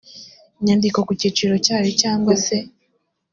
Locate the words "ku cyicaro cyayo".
1.07-1.91